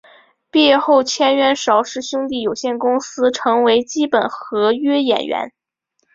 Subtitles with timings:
[0.49, 5.53] 毕业后签约邵氏兄弟有限公司成为基本合约演员。